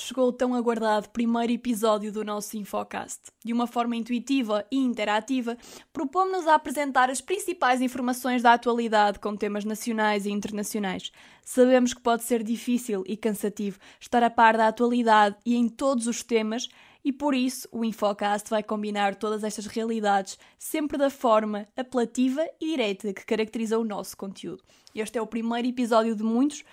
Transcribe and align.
chegou 0.00 0.28
o 0.28 0.32
tão 0.32 0.54
aguardado 0.54 1.10
primeiro 1.10 1.52
episódio 1.52 2.10
do 2.10 2.24
nosso 2.24 2.56
Infocast. 2.56 3.24
De 3.44 3.52
uma 3.52 3.66
forma 3.66 3.94
intuitiva 3.94 4.64
e 4.72 4.78
interativa, 4.78 5.54
propomos-nos 5.92 6.46
a 6.46 6.54
apresentar 6.54 7.10
as 7.10 7.20
principais 7.20 7.82
informações 7.82 8.42
da 8.42 8.54
atualidade 8.54 9.18
com 9.18 9.36
temas 9.36 9.66
nacionais 9.66 10.24
e 10.24 10.30
internacionais. 10.30 11.12
Sabemos 11.44 11.92
que 11.92 12.00
pode 12.00 12.24
ser 12.24 12.42
difícil 12.42 13.04
e 13.06 13.18
cansativo 13.18 13.78
estar 14.00 14.22
a 14.22 14.30
par 14.30 14.56
da 14.56 14.66
atualidade 14.66 15.36
e 15.44 15.54
em 15.54 15.68
todos 15.68 16.06
os 16.06 16.22
temas, 16.22 16.70
e 17.04 17.12
por 17.12 17.34
isso 17.34 17.68
o 17.70 17.84
Infocast 17.84 18.48
vai 18.48 18.62
combinar 18.62 19.14
todas 19.14 19.44
estas 19.44 19.66
realidades, 19.66 20.38
sempre 20.58 20.96
da 20.96 21.10
forma 21.10 21.68
apelativa 21.76 22.42
e 22.58 22.70
direta 22.70 23.12
que 23.12 23.26
caracteriza 23.26 23.78
o 23.78 23.84
nosso 23.84 24.16
conteúdo. 24.16 24.64
Este 24.94 25.18
é 25.18 25.22
o 25.22 25.26
primeiro 25.26 25.68
episódio 25.68 26.16
de 26.16 26.22
muitos 26.22 26.64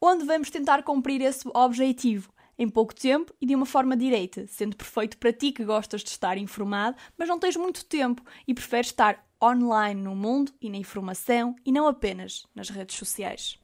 onde 0.00 0.24
vamos 0.24 0.48
tentar 0.48 0.84
cumprir 0.84 1.20
esse 1.20 1.48
objetivo 1.52 2.32
em 2.62 2.68
pouco 2.68 2.94
tempo 2.94 3.34
e 3.40 3.46
de 3.46 3.54
uma 3.54 3.66
forma 3.66 3.96
direita, 3.96 4.46
sendo 4.46 4.76
perfeito 4.76 5.18
para 5.18 5.32
ti 5.32 5.50
que 5.50 5.64
gostas 5.64 6.02
de 6.02 6.10
estar 6.10 6.38
informado, 6.38 6.96
mas 7.18 7.28
não 7.28 7.38
tens 7.38 7.56
muito 7.56 7.84
tempo 7.84 8.22
e 8.46 8.54
preferes 8.54 8.86
estar 8.86 9.26
online 9.42 10.00
no 10.00 10.14
mundo 10.14 10.52
e 10.60 10.70
na 10.70 10.76
informação 10.76 11.56
e 11.66 11.72
não 11.72 11.88
apenas 11.88 12.46
nas 12.54 12.68
redes 12.70 12.96
sociais. 12.96 13.58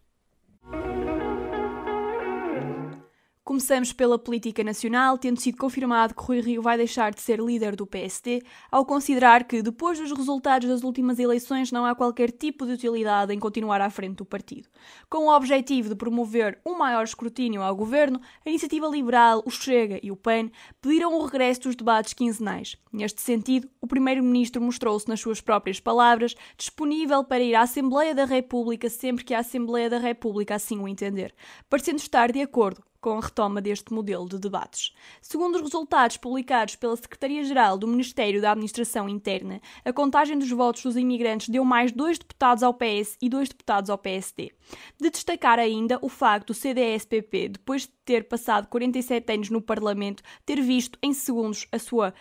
Começamos 3.48 3.94
pela 3.94 4.18
política 4.18 4.62
nacional, 4.62 5.16
tendo 5.16 5.40
sido 5.40 5.56
confirmado 5.56 6.14
que 6.14 6.22
Rui 6.22 6.42
Rio 6.42 6.60
vai 6.60 6.76
deixar 6.76 7.14
de 7.14 7.22
ser 7.22 7.40
líder 7.40 7.74
do 7.74 7.86
PSD, 7.86 8.42
ao 8.70 8.84
considerar 8.84 9.44
que, 9.44 9.62
depois 9.62 9.98
dos 9.98 10.12
resultados 10.12 10.68
das 10.68 10.82
últimas 10.82 11.18
eleições, 11.18 11.72
não 11.72 11.86
há 11.86 11.94
qualquer 11.94 12.30
tipo 12.30 12.66
de 12.66 12.72
utilidade 12.72 13.32
em 13.32 13.38
continuar 13.38 13.80
à 13.80 13.88
frente 13.88 14.16
do 14.16 14.26
partido. 14.26 14.68
Com 15.08 15.24
o 15.24 15.34
objetivo 15.34 15.88
de 15.88 15.94
promover 15.94 16.60
um 16.62 16.76
maior 16.76 17.02
escrutínio 17.02 17.62
ao 17.62 17.74
governo, 17.74 18.20
a 18.44 18.50
Iniciativa 18.50 18.86
Liberal, 18.86 19.42
o 19.46 19.50
Chega 19.50 19.98
e 20.02 20.12
o 20.12 20.16
PAN 20.16 20.50
pediram 20.82 21.18
o 21.18 21.24
regresso 21.24 21.62
dos 21.62 21.74
debates 21.74 22.12
quinzenais. 22.12 22.76
Neste 22.92 23.22
sentido, 23.22 23.66
o 23.80 23.86
Primeiro-Ministro 23.86 24.60
mostrou-se, 24.60 25.08
nas 25.08 25.20
suas 25.20 25.40
próprias 25.40 25.80
palavras, 25.80 26.34
disponível 26.54 27.24
para 27.24 27.42
ir 27.42 27.54
à 27.54 27.62
Assembleia 27.62 28.14
da 28.14 28.26
República 28.26 28.90
sempre 28.90 29.24
que 29.24 29.32
a 29.32 29.38
Assembleia 29.38 29.88
da 29.88 29.98
República 29.98 30.54
assim 30.54 30.78
o 30.78 30.86
entender, 30.86 31.34
parecendo 31.70 31.96
estar 31.96 32.30
de 32.30 32.42
acordo 32.42 32.82
com 33.00 33.18
a 33.18 33.20
retoma 33.20 33.60
deste 33.60 33.92
modelo 33.92 34.28
de 34.28 34.38
debates. 34.38 34.92
Segundo 35.20 35.56
os 35.56 35.62
resultados 35.62 36.16
publicados 36.16 36.76
pela 36.76 36.96
Secretaria-Geral 36.96 37.78
do 37.78 37.86
Ministério 37.86 38.40
da 38.40 38.52
Administração 38.52 39.08
Interna, 39.08 39.60
a 39.84 39.92
contagem 39.92 40.38
dos 40.38 40.50
votos 40.50 40.82
dos 40.82 40.96
imigrantes 40.96 41.48
deu 41.48 41.64
mais 41.64 41.92
dois 41.92 42.18
deputados 42.18 42.62
ao 42.62 42.74
PS 42.74 43.16
e 43.22 43.28
dois 43.28 43.48
deputados 43.48 43.90
ao 43.90 43.98
PSD. 43.98 44.52
De 45.00 45.10
destacar 45.10 45.58
ainda 45.58 45.98
o 46.02 46.08
facto 46.08 46.48
do 46.48 46.54
CDS-PP, 46.54 47.50
depois 47.50 47.82
de 47.82 47.92
ter 48.04 48.26
passado 48.28 48.68
47 48.68 49.32
anos 49.32 49.50
no 49.50 49.62
Parlamento, 49.62 50.22
ter 50.44 50.60
visto 50.60 50.98
em 51.02 51.12
segundos 51.12 51.66
a 51.70 51.78
sua 51.78 52.12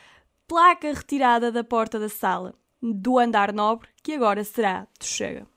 placa 0.48 0.94
retirada 0.94 1.52
da 1.52 1.64
porta 1.64 2.00
da 2.00 2.10
sala, 2.10 2.54
do 2.82 3.18
andar 3.18 3.52
nobre, 3.52 3.90
que 4.04 4.14
agora 4.14 4.44
será 4.44 4.88
do 5.00 5.06
Chega. 5.06 5.57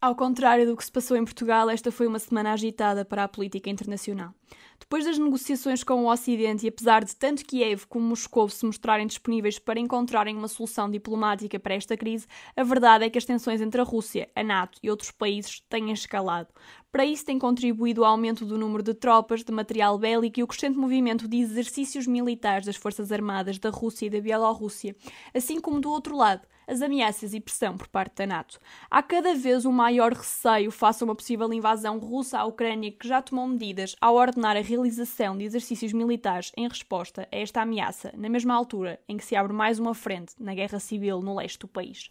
Ao 0.00 0.14
contrário 0.14 0.66
do 0.66 0.76
que 0.76 0.84
se 0.84 0.92
passou 0.92 1.16
em 1.16 1.24
Portugal, 1.24 1.70
esta 1.70 1.90
foi 1.90 2.06
uma 2.06 2.18
semana 2.18 2.52
agitada 2.52 3.04
para 3.04 3.24
a 3.24 3.28
política 3.28 3.70
internacional. 3.70 4.34
Depois 4.78 5.04
das 5.04 5.18
negociações 5.18 5.82
com 5.82 6.04
o 6.04 6.10
Ocidente 6.10 6.66
e 6.66 6.68
apesar 6.68 7.04
de 7.04 7.14
tanto 7.16 7.44
Kiev 7.44 7.86
como 7.88 8.06
Moscou 8.06 8.48
se 8.48 8.64
mostrarem 8.64 9.06
disponíveis 9.06 9.58
para 9.58 9.80
encontrarem 9.80 10.36
uma 10.36 10.48
solução 10.48 10.90
diplomática 10.90 11.58
para 11.58 11.74
esta 11.74 11.96
crise, 11.96 12.26
a 12.56 12.62
verdade 12.62 13.04
é 13.04 13.10
que 13.10 13.18
as 13.18 13.24
tensões 13.24 13.60
entre 13.60 13.80
a 13.80 13.84
Rússia, 13.84 14.28
a 14.34 14.42
NATO 14.42 14.78
e 14.82 14.90
outros 14.90 15.10
países 15.10 15.60
têm 15.68 15.90
escalado. 15.92 16.48
Para 16.92 17.04
isso 17.04 17.24
tem 17.24 17.38
contribuído 17.38 18.00
o 18.00 18.04
aumento 18.04 18.46
do 18.46 18.56
número 18.56 18.82
de 18.82 18.94
tropas, 18.94 19.44
de 19.44 19.52
material 19.52 19.98
bélico 19.98 20.40
e 20.40 20.42
o 20.42 20.46
crescente 20.46 20.78
movimento 20.78 21.28
de 21.28 21.36
exercícios 21.38 22.06
militares 22.06 22.64
das 22.64 22.76
Forças 22.76 23.12
Armadas 23.12 23.58
da 23.58 23.70
Rússia 23.70 24.06
e 24.06 24.10
da 24.10 24.20
Bielorrússia, 24.20 24.96
assim 25.34 25.60
como 25.60 25.80
do 25.80 25.90
outro 25.90 26.16
lado, 26.16 26.46
as 26.66 26.82
ameaças 26.82 27.32
e 27.32 27.40
pressão 27.40 27.76
por 27.76 27.86
parte 27.86 28.16
da 28.16 28.26
NATO. 28.26 28.58
Há 28.90 29.02
cada 29.02 29.34
vez 29.34 29.64
um 29.64 29.72
maior 29.72 30.12
receio 30.12 30.70
face 30.70 31.02
a 31.02 31.06
uma 31.06 31.14
possível 31.14 31.52
invasão 31.52 31.98
russa 31.98 32.38
à 32.38 32.44
Ucrânia, 32.44 32.90
que 32.90 33.06
já 33.06 33.22
tomou 33.22 33.46
medidas 33.46 33.94
ao 34.00 34.16
ordenar 34.16 34.56
a 34.56 34.60
realização 34.66 35.38
de 35.38 35.44
exercícios 35.44 35.92
militares 35.92 36.52
em 36.56 36.68
resposta 36.68 37.28
a 37.30 37.36
esta 37.36 37.62
ameaça, 37.62 38.12
na 38.16 38.28
mesma 38.28 38.54
altura 38.54 39.00
em 39.08 39.16
que 39.16 39.24
se 39.24 39.36
abre 39.36 39.52
mais 39.52 39.78
uma 39.78 39.94
frente 39.94 40.34
na 40.38 40.54
guerra 40.54 40.80
civil 40.80 41.22
no 41.22 41.36
leste 41.36 41.60
do 41.60 41.68
país. 41.68 42.10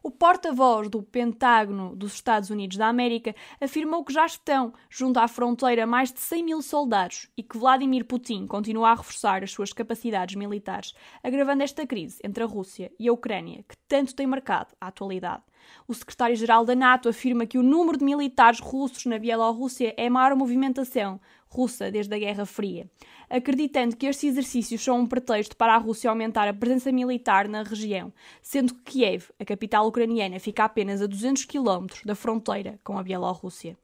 O 0.00 0.10
porta-voz 0.10 0.88
do 0.88 1.02
Pentágono 1.02 1.96
dos 1.96 2.14
Estados 2.14 2.50
Unidos 2.50 2.76
da 2.76 2.86
América 2.86 3.34
afirmou 3.60 4.04
que 4.04 4.12
já 4.12 4.24
estão 4.24 4.72
junto 4.88 5.18
à 5.18 5.26
fronteira 5.26 5.86
mais 5.86 6.12
de 6.12 6.20
100 6.20 6.44
mil 6.44 6.62
soldados 6.62 7.28
e 7.36 7.42
que 7.42 7.58
Vladimir 7.58 8.04
Putin 8.04 8.46
continua 8.46 8.90
a 8.90 8.94
reforçar 8.94 9.42
as 9.42 9.50
suas 9.50 9.72
capacidades 9.72 10.36
militares, 10.36 10.94
agravando 11.22 11.64
esta 11.64 11.86
crise 11.86 12.20
entre 12.22 12.44
a 12.44 12.46
Rússia 12.46 12.92
e 12.98 13.08
a 13.08 13.12
Ucrânia, 13.12 13.64
que 13.68 13.76
tanto 13.88 14.14
tem 14.14 14.26
marcado 14.26 14.68
a 14.80 14.86
atualidade. 14.86 15.42
O 15.86 15.94
secretário-geral 15.94 16.64
da 16.64 16.74
NATO 16.74 17.08
afirma 17.08 17.46
que 17.46 17.58
o 17.58 17.62
número 17.62 17.98
de 17.98 18.04
militares 18.04 18.60
russos 18.60 19.04
na 19.04 19.18
Bielorrússia 19.18 19.94
é 19.96 20.06
a 20.06 20.10
maior 20.10 20.36
movimentação 20.36 21.20
russa 21.48 21.90
desde 21.90 22.14
a 22.14 22.18
Guerra 22.18 22.44
Fria, 22.44 22.90
acreditando 23.28 23.96
que 23.96 24.06
estes 24.06 24.30
exercícios 24.30 24.82
são 24.82 25.00
um 25.00 25.06
pretexto 25.06 25.56
para 25.56 25.74
a 25.74 25.78
Rússia 25.78 26.10
aumentar 26.10 26.46
a 26.46 26.54
presença 26.54 26.92
militar 26.92 27.48
na 27.48 27.62
região, 27.62 28.12
sendo 28.42 28.74
que 28.74 28.98
Kiev, 28.98 29.30
a 29.38 29.44
capital 29.44 29.86
ucraniana, 29.86 30.38
fica 30.40 30.64
apenas 30.64 31.00
a 31.00 31.06
200 31.06 31.44
km 31.44 31.86
da 32.04 32.14
fronteira 32.14 32.78
com 32.82 32.98
a 32.98 33.02
Bielorrússia. 33.02 33.76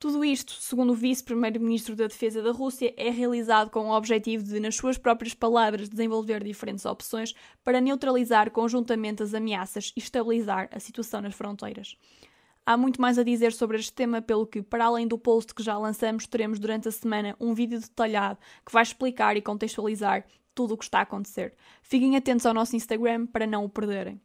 Tudo 0.00 0.24
isto, 0.24 0.52
segundo 0.52 0.90
o 0.90 0.94
vice-primeiro-ministro 0.94 1.96
da 1.96 2.06
Defesa 2.06 2.40
da 2.40 2.52
Rússia, 2.52 2.94
é 2.96 3.10
realizado 3.10 3.68
com 3.68 3.88
o 3.88 3.96
objetivo 3.96 4.44
de, 4.44 4.60
nas 4.60 4.76
suas 4.76 4.96
próprias 4.96 5.34
palavras, 5.34 5.88
desenvolver 5.88 6.44
diferentes 6.44 6.86
opções 6.86 7.34
para 7.64 7.80
neutralizar 7.80 8.52
conjuntamente 8.52 9.24
as 9.24 9.34
ameaças 9.34 9.92
e 9.96 9.98
estabilizar 9.98 10.68
a 10.70 10.78
situação 10.78 11.20
nas 11.20 11.34
fronteiras. 11.34 11.96
Há 12.68 12.76
muito 12.76 13.00
mais 13.00 13.18
a 13.18 13.22
dizer 13.22 13.54
sobre 13.54 13.78
este 13.78 13.94
tema, 13.94 14.20
pelo 14.20 14.46
que, 14.46 14.60
para 14.60 14.84
além 14.84 15.08
do 15.08 15.16
post 15.18 15.54
que 15.54 15.62
já 15.62 15.78
lançamos, 15.78 16.26
teremos 16.26 16.58
durante 16.58 16.86
a 16.86 16.92
semana 16.92 17.34
um 17.40 17.54
vídeo 17.54 17.80
detalhado 17.80 18.38
que 18.62 18.70
vai 18.70 18.82
explicar 18.82 19.38
e 19.38 19.40
contextualizar 19.40 20.26
tudo 20.54 20.74
o 20.74 20.76
que 20.76 20.84
está 20.84 20.98
a 20.98 21.02
acontecer. 21.02 21.54
Fiquem 21.82 22.14
atentos 22.14 22.44
ao 22.44 22.52
nosso 22.52 22.76
Instagram 22.76 23.24
para 23.24 23.46
não 23.46 23.64
o 23.64 23.70
perderem. 23.70 24.20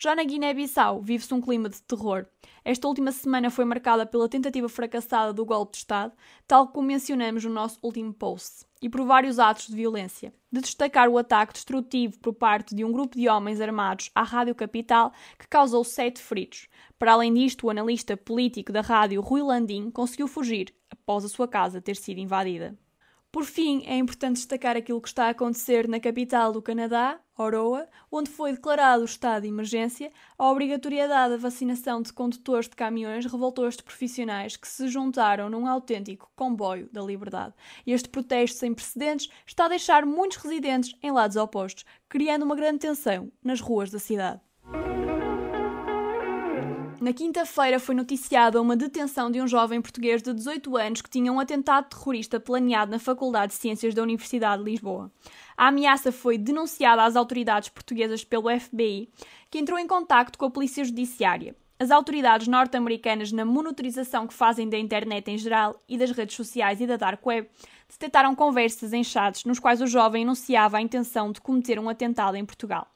Já 0.00 0.14
na 0.14 0.22
Guiné-Bissau 0.22 1.02
vive-se 1.02 1.34
um 1.34 1.40
clima 1.40 1.68
de 1.68 1.82
terror. 1.82 2.24
Esta 2.64 2.86
última 2.86 3.10
semana 3.10 3.50
foi 3.50 3.64
marcada 3.64 4.06
pela 4.06 4.28
tentativa 4.28 4.68
fracassada 4.68 5.32
do 5.32 5.44
golpe 5.44 5.72
de 5.72 5.78
Estado, 5.78 6.12
tal 6.46 6.68
como 6.68 6.86
mencionamos 6.86 7.44
no 7.44 7.50
nosso 7.50 7.80
último 7.82 8.14
post, 8.14 8.64
e 8.80 8.88
por 8.88 9.04
vários 9.04 9.40
atos 9.40 9.66
de 9.66 9.74
violência. 9.74 10.32
De 10.52 10.60
destacar 10.60 11.08
o 11.08 11.18
ataque 11.18 11.54
destrutivo 11.54 12.16
por 12.20 12.32
parte 12.32 12.76
de 12.76 12.84
um 12.84 12.92
grupo 12.92 13.18
de 13.18 13.28
homens 13.28 13.60
armados 13.60 14.08
à 14.14 14.22
Rádio 14.22 14.54
Capital, 14.54 15.12
que 15.36 15.48
causou 15.48 15.82
sete 15.82 16.22
feridos. 16.22 16.68
Para 16.96 17.14
além 17.14 17.34
disto, 17.34 17.66
o 17.66 17.70
analista 17.70 18.16
político 18.16 18.72
da 18.72 18.82
rádio 18.82 19.20
Rui 19.20 19.42
Landim 19.42 19.90
conseguiu 19.90 20.28
fugir 20.28 20.72
após 20.88 21.24
a 21.24 21.28
sua 21.28 21.48
casa 21.48 21.82
ter 21.82 21.96
sido 21.96 22.20
invadida. 22.20 22.78
Por 23.30 23.44
fim, 23.44 23.82
é 23.84 23.94
importante 23.94 24.36
destacar 24.36 24.74
aquilo 24.74 25.02
que 25.02 25.08
está 25.08 25.26
a 25.26 25.30
acontecer 25.30 25.86
na 25.86 26.00
capital 26.00 26.50
do 26.50 26.62
Canadá, 26.62 27.20
Oroa, 27.36 27.86
onde 28.10 28.30
foi 28.30 28.52
declarado 28.52 29.02
o 29.02 29.04
estado 29.04 29.42
de 29.42 29.48
emergência, 29.48 30.10
a 30.38 30.50
obrigatoriedade 30.50 31.34
da 31.34 31.36
vacinação 31.36 32.00
de 32.00 32.10
condutores 32.10 32.70
de 32.70 32.74
caminhões 32.74 33.26
revoltou 33.26 33.68
estes 33.68 33.84
profissionais 33.84 34.56
que 34.56 34.66
se 34.66 34.88
juntaram 34.88 35.50
num 35.50 35.66
autêntico 35.66 36.30
comboio 36.34 36.88
da 36.90 37.02
liberdade. 37.02 37.54
Este 37.86 38.08
protesto 38.08 38.58
sem 38.58 38.72
precedentes 38.72 39.28
está 39.46 39.66
a 39.66 39.68
deixar 39.68 40.06
muitos 40.06 40.38
residentes 40.38 40.96
em 41.02 41.12
lados 41.12 41.36
opostos, 41.36 41.84
criando 42.08 42.46
uma 42.46 42.56
grande 42.56 42.78
tensão 42.78 43.30
nas 43.44 43.60
ruas 43.60 43.90
da 43.90 43.98
cidade. 43.98 44.40
Na 47.00 47.12
quinta-feira 47.12 47.78
foi 47.78 47.94
noticiada 47.94 48.60
uma 48.60 48.74
detenção 48.74 49.30
de 49.30 49.40
um 49.40 49.46
jovem 49.46 49.80
português 49.80 50.20
de 50.20 50.34
18 50.34 50.76
anos 50.76 51.00
que 51.00 51.08
tinha 51.08 51.32
um 51.32 51.38
atentado 51.38 51.88
terrorista 51.88 52.40
planeado 52.40 52.90
na 52.90 52.98
Faculdade 52.98 53.52
de 53.52 53.58
Ciências 53.58 53.94
da 53.94 54.02
Universidade 54.02 54.64
de 54.64 54.70
Lisboa. 54.70 55.08
A 55.56 55.68
ameaça 55.68 56.10
foi 56.10 56.36
denunciada 56.36 57.04
às 57.04 57.14
autoridades 57.14 57.68
portuguesas 57.68 58.24
pelo 58.24 58.50
FBI, 58.50 59.08
que 59.48 59.60
entrou 59.60 59.78
em 59.78 59.86
contacto 59.86 60.36
com 60.36 60.46
a 60.46 60.50
Polícia 60.50 60.84
Judiciária. 60.84 61.54
As 61.78 61.92
autoridades 61.92 62.48
norte-americanas, 62.48 63.30
na 63.30 63.44
monitorização 63.44 64.26
que 64.26 64.34
fazem 64.34 64.68
da 64.68 64.76
internet 64.76 65.30
em 65.30 65.38
geral 65.38 65.80
e 65.88 65.96
das 65.96 66.10
redes 66.10 66.34
sociais 66.34 66.80
e 66.80 66.86
da 66.88 66.96
dark 66.96 67.24
web, 67.24 67.48
detectaram 67.88 68.34
conversas 68.34 68.92
em 68.92 69.04
chats 69.04 69.44
nos 69.44 69.60
quais 69.60 69.80
o 69.80 69.86
jovem 69.86 70.24
anunciava 70.24 70.78
a 70.78 70.82
intenção 70.82 71.30
de 71.30 71.40
cometer 71.40 71.78
um 71.78 71.88
atentado 71.88 72.36
em 72.36 72.44
Portugal. 72.44 72.88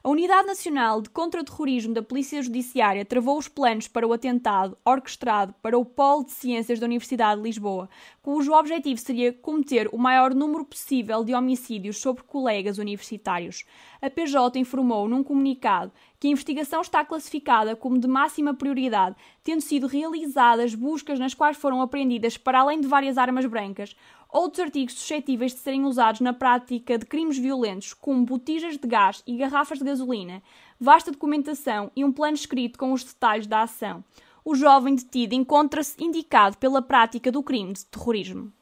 A 0.00 0.10
Unidade 0.10 0.46
Nacional 0.46 1.02
de 1.02 1.10
Contra-Terrorismo 1.10 1.92
da 1.92 2.02
Polícia 2.02 2.40
Judiciária 2.40 3.04
travou 3.04 3.36
os 3.36 3.48
planos 3.48 3.88
para 3.88 4.06
o 4.06 4.12
atentado 4.12 4.78
orquestrado 4.84 5.52
para 5.60 5.76
o 5.76 5.84
Polo 5.84 6.24
de 6.24 6.30
Ciências 6.30 6.78
da 6.78 6.86
Universidade 6.86 7.40
de 7.40 7.48
Lisboa, 7.48 7.90
cujo 8.22 8.52
objetivo 8.52 9.00
seria 9.00 9.32
cometer 9.32 9.88
o 9.92 9.98
maior 9.98 10.36
número 10.36 10.64
possível 10.64 11.24
de 11.24 11.34
homicídios 11.34 11.98
sobre 11.98 12.22
colegas 12.22 12.78
universitários. 12.78 13.64
A 14.00 14.08
PJ 14.08 14.56
informou 14.60 15.08
num 15.08 15.24
comunicado 15.24 15.90
que 16.20 16.28
a 16.28 16.30
investigação 16.30 16.80
está 16.80 17.04
classificada 17.04 17.74
como 17.74 17.98
de 17.98 18.06
máxima 18.06 18.54
prioridade, 18.54 19.16
tendo 19.42 19.60
sido 19.60 19.88
realizadas 19.88 20.74
buscas 20.74 21.18
nas 21.18 21.34
quais 21.34 21.56
foram 21.56 21.82
apreendidas, 21.82 22.36
para 22.36 22.60
além 22.60 22.80
de 22.80 22.86
várias 22.86 23.18
armas 23.18 23.46
brancas, 23.46 23.96
outros 24.28 24.60
artigos 24.60 24.94
suscetíveis 24.94 25.52
de 25.52 25.60
serem 25.60 25.84
usados 25.84 26.20
na 26.20 26.32
prática 26.32 26.98
de 26.98 27.06
crimes 27.06 27.38
violentos, 27.38 27.94
como 27.94 28.24
botijas 28.24 28.76
de 28.76 28.86
gás 28.86 29.22
e 29.26 29.36
garrafas 29.36 29.78
de 29.78 29.84
gasolina, 29.84 30.42
vasta 30.78 31.10
documentação 31.10 31.90
e 31.96 32.04
um 32.04 32.12
plano 32.12 32.34
escrito 32.34 32.78
com 32.78 32.92
os 32.92 33.02
detalhes 33.02 33.46
da 33.46 33.62
ação. 33.62 34.04
O 34.44 34.54
jovem 34.54 34.94
detido 34.94 35.34
encontra-se 35.34 36.02
indicado 36.02 36.56
pela 36.58 36.82
prática 36.82 37.30
do 37.30 37.42
crime 37.42 37.72
de 37.72 37.84
terrorismo. 37.86 38.52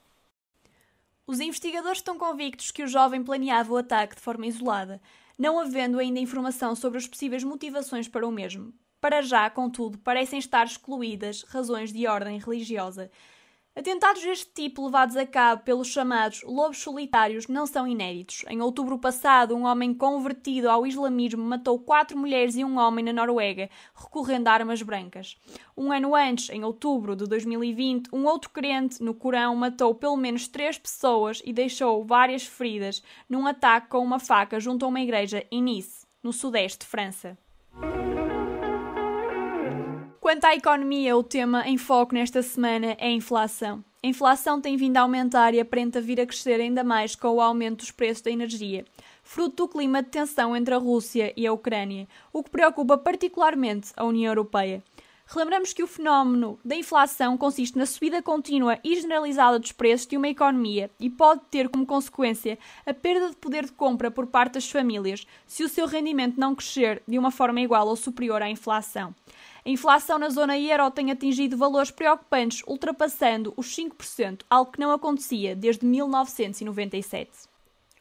Os 1.27 1.41
investigadores 1.41 1.99
estão 1.99 2.17
convictos 2.17 2.71
que 2.71 2.85
o 2.85 2.89
jovem 2.89 3.23
planeava 3.23 3.73
o 3.73 3.77
ataque 3.77 4.15
de 4.15 4.21
forma 4.21 4.47
isolada, 4.47 5.01
não 5.37 5.59
havendo 5.59 5.99
ainda 5.99 6.21
informação 6.21 6.75
sobre 6.75 6.99
as 6.99 7.07
possíveis 7.07 7.43
motivações 7.43 8.09
para 8.09 8.27
o 8.27 8.31
mesmo. 8.31 8.73
Para 9.01 9.23
já, 9.23 9.51
contudo, 9.51 9.99
parecem 9.99 10.39
estar 10.39 10.65
excluídas 10.67 11.43
razões 11.45 11.93
de 11.93 12.07
ordem 12.07 12.39
religiosa. 12.39 13.11
Atentados 13.78 14.23
deste 14.23 14.50
tipo 14.55 14.87
levados 14.87 15.19
a 15.19 15.26
cabo 15.26 15.62
pelos 15.62 15.88
chamados 15.88 16.43
lobos 16.44 16.78
solitários 16.78 17.46
não 17.46 17.67
são 17.67 17.87
inéditos. 17.87 18.43
Em 18.49 18.62
outubro 18.62 18.99
passado, 18.99 19.55
um 19.55 19.67
homem 19.67 19.93
convertido 19.93 20.70
ao 20.70 20.87
islamismo 20.87 21.44
matou 21.44 21.78
quatro 21.78 22.17
mulheres 22.17 22.56
e 22.56 22.64
um 22.64 22.78
homem 22.78 23.05
na 23.05 23.12
Noruega, 23.12 23.69
recorrendo 23.94 24.49
a 24.49 24.52
armas 24.52 24.81
brancas. 24.81 25.37
Um 25.76 25.93
ano 25.93 26.14
antes, 26.14 26.49
em 26.49 26.64
outubro 26.64 27.14
de 27.14 27.26
2020, 27.26 28.08
um 28.14 28.25
outro 28.25 28.49
crente 28.49 29.02
no 29.02 29.12
Corão 29.12 29.55
matou 29.55 29.94
pelo 29.94 30.17
menos 30.17 30.49
três 30.49 30.79
pessoas 30.79 31.43
e 31.44 31.52
deixou 31.52 32.02
várias 32.02 32.46
feridas 32.46 33.02
num 33.29 33.46
ataque 33.46 33.88
com 33.88 33.99
uma 33.99 34.19
faca 34.19 34.58
junto 34.58 34.87
a 34.87 34.88
uma 34.88 35.02
igreja 35.02 35.46
em 35.50 35.62
Nice, 35.62 36.06
no 36.22 36.32
sudeste 36.32 36.79
de 36.79 36.87
França. 36.87 37.37
Quanto 40.26 40.44
à 40.44 40.56
economia, 40.56 41.17
o 41.17 41.23
tema 41.23 41.69
em 41.69 41.78
foco 41.78 42.12
nesta 42.12 42.43
semana 42.43 42.96
é 42.99 43.06
a 43.06 43.12
inflação. 43.12 43.84
A 44.02 44.08
inflação 44.08 44.61
tem 44.61 44.76
vindo 44.76 44.96
a 44.96 45.02
aumentar 45.02 45.55
e 45.55 45.61
aparenta 45.61 46.00
vir 46.00 46.20
a 46.20 46.26
crescer 46.26 46.61
ainda 46.61 46.82
mais 46.82 47.14
com 47.14 47.28
o 47.28 47.40
aumento 47.40 47.78
dos 47.78 47.93
preços 47.93 48.23
da 48.23 48.31
energia, 48.32 48.84
fruto 49.23 49.55
do 49.55 49.69
clima 49.69 50.02
de 50.02 50.08
tensão 50.08 50.56
entre 50.56 50.75
a 50.75 50.78
Rússia 50.78 51.32
e 51.37 51.46
a 51.46 51.52
Ucrânia, 51.52 52.08
o 52.32 52.43
que 52.43 52.50
preocupa 52.50 52.99
particularmente 52.99 53.93
a 53.96 54.02
União 54.02 54.32
Europeia. 54.32 54.82
Relembramos 55.28 55.73
que 55.73 55.84
o 55.84 55.87
fenómeno 55.87 56.58
da 56.64 56.75
inflação 56.75 57.38
consiste 57.38 57.79
na 57.79 57.87
subida 57.87 58.20
contínua 58.20 58.81
e 58.82 58.96
generalizada 58.96 59.61
dos 59.61 59.70
preços 59.70 60.08
de 60.08 60.17
uma 60.17 60.29
economia 60.29 60.90
e 60.99 61.08
pode 61.08 61.43
ter 61.52 61.69
como 61.69 61.87
consequência 61.87 62.58
a 62.84 62.93
perda 62.93 63.31
de 63.31 63.37
poder 63.37 63.67
de 63.67 63.72
compra 63.72 64.11
por 64.11 64.26
parte 64.26 64.55
das 64.55 64.69
famílias 64.69 65.25
se 65.46 65.62
o 65.62 65.69
seu 65.69 65.87
rendimento 65.87 66.37
não 66.37 66.55
crescer 66.55 67.00
de 67.06 67.17
uma 67.17 67.31
forma 67.31 67.61
igual 67.61 67.87
ou 67.87 67.94
superior 67.94 68.43
à 68.43 68.50
inflação. 68.50 69.14
A 69.67 69.69
inflação 69.69 70.17
na 70.17 70.29
zona 70.29 70.57
euro 70.57 70.89
tem 70.93 71.11
atingido 71.11 71.57
valores 71.57 71.91
preocupantes, 71.91 72.63
ultrapassando 72.69 73.53
os 73.57 73.77
5%, 73.77 74.43
algo 74.49 74.71
que 74.71 74.79
não 74.79 74.93
acontecia 74.93 75.57
desde 75.57 75.85
1997. 75.85 77.29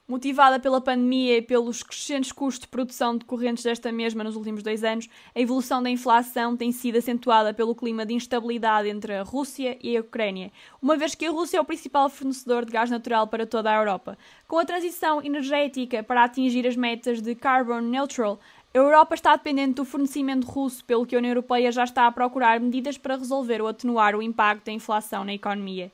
Motivada 0.07 0.59
pela 0.59 0.79
pandemia 0.79 1.37
e 1.37 1.41
pelos 1.41 1.81
crescentes 1.81 2.31
custos 2.31 2.59
de 2.59 2.67
produção 2.67 3.17
decorrentes 3.17 3.63
desta 3.63 3.91
mesma 3.91 4.23
nos 4.23 4.35
últimos 4.35 4.61
dois 4.61 4.83
anos, 4.83 5.09
a 5.33 5.39
evolução 5.39 5.81
da 5.81 5.89
inflação 5.89 6.55
tem 6.55 6.71
sido 6.71 6.99
acentuada 6.99 7.51
pelo 7.51 7.73
clima 7.73 8.05
de 8.05 8.13
instabilidade 8.13 8.87
entre 8.87 9.15
a 9.15 9.23
Rússia 9.23 9.75
e 9.81 9.97
a 9.97 10.01
Ucrânia, 10.01 10.51
uma 10.79 10.95
vez 10.95 11.15
que 11.15 11.25
a 11.25 11.31
Rússia 11.31 11.57
é 11.57 11.61
o 11.61 11.65
principal 11.65 12.07
fornecedor 12.09 12.63
de 12.63 12.71
gás 12.71 12.91
natural 12.91 13.25
para 13.25 13.47
toda 13.47 13.71
a 13.71 13.75
Europa. 13.75 14.15
Com 14.47 14.59
a 14.59 14.65
transição 14.65 15.23
energética 15.23 16.03
para 16.03 16.25
atingir 16.25 16.67
as 16.67 16.75
metas 16.75 17.19
de 17.23 17.33
carbon 17.33 17.81
neutral, 17.81 18.39
a 18.75 18.77
Europa 18.77 19.15
está 19.15 19.33
dependente 19.33 19.75
do 19.75 19.85
fornecimento 19.85 20.45
russo, 20.45 20.83
pelo 20.83 21.05
que 21.05 21.15
a 21.15 21.17
União 21.17 21.31
Europeia 21.31 21.71
já 21.71 21.85
está 21.85 22.07
a 22.07 22.11
procurar 22.11 22.59
medidas 22.59 22.97
para 22.97 23.15
resolver 23.15 23.61
ou 23.61 23.69
atenuar 23.69 24.17
o 24.17 24.21
impacto 24.21 24.65
da 24.65 24.71
inflação 24.73 25.23
na 25.23 25.33
economia. 25.33 25.89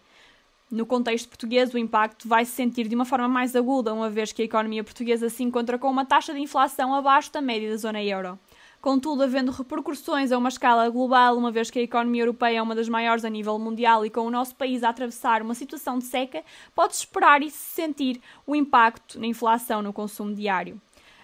No 0.71 0.83
contexto 0.83 1.29
português, 1.29 1.71
o 1.75 1.77
impacto 1.77 2.27
vai 2.27 2.43
se 2.43 2.53
sentir 2.53 2.87
de 2.87 2.95
uma 2.95 3.05
forma 3.05 3.27
mais 3.27 3.55
aguda, 3.55 3.93
uma 3.93 4.09
vez 4.09 4.31
que 4.31 4.41
a 4.41 4.45
economia 4.45 4.83
portuguesa 4.83 5.29
se 5.29 5.43
encontra 5.43 5.77
com 5.77 5.91
uma 5.91 6.05
taxa 6.05 6.33
de 6.33 6.39
inflação 6.39 6.95
abaixo 6.95 7.31
da 7.31 7.39
média 7.39 7.69
da 7.69 7.77
zona 7.77 8.01
euro. 8.03 8.39
Contudo, 8.81 9.21
havendo 9.21 9.51
repercussões 9.51 10.31
a 10.31 10.37
uma 10.39 10.49
escala 10.49 10.89
global, 10.89 11.37
uma 11.37 11.51
vez 11.51 11.69
que 11.69 11.77
a 11.77 11.83
economia 11.83 12.23
europeia 12.23 12.57
é 12.57 12.61
uma 12.63 12.73
das 12.73 12.89
maiores 12.89 13.23
a 13.23 13.29
nível 13.29 13.59
mundial 13.59 14.03
e 14.07 14.09
com 14.09 14.21
o 14.21 14.31
nosso 14.31 14.55
país 14.55 14.81
a 14.81 14.89
atravessar 14.89 15.43
uma 15.43 15.53
situação 15.53 15.99
de 15.99 16.05
seca, 16.05 16.43
pode-se 16.73 17.01
esperar 17.01 17.43
e 17.43 17.51
se 17.51 17.75
sentir 17.75 18.19
o 18.47 18.55
impacto 18.55 19.19
na 19.19 19.27
inflação 19.27 19.83
no 19.83 19.93
consumo 19.93 20.33
diário. 20.33 20.81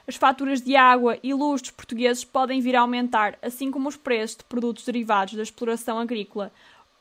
As 0.07 0.15
faturas 0.15 0.62
de 0.62 0.74
água 0.74 1.19
e 1.21 1.33
luz 1.33 1.62
dos 1.62 1.71
portugueses 1.71 2.24
podem 2.24 2.62
vir 2.62 2.77
a 2.77 2.81
aumentar, 2.81 3.38
assim 3.42 3.69
como 3.69 3.89
os 3.89 3.98
preços 3.98 4.38
de 4.38 4.45
produtos 4.45 4.86
derivados 4.86 5.33
da 5.33 5.44
exploração 5.44 6.00
agrícola, 6.00 6.50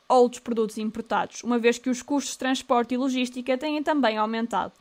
outros 0.09 0.41
produtos 0.41 0.77
importados, 0.77 1.41
uma 1.41 1.57
vez 1.57 1.77
que 1.77 1.89
os 1.89 2.01
custos 2.01 2.33
de 2.33 2.39
transporte 2.39 2.93
e 2.93 2.97
logística 2.97 3.57
têm 3.57 3.81
também 3.81 4.17
aumentado. 4.17 4.73